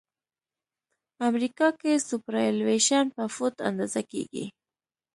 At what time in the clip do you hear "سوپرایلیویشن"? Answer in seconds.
2.07-3.05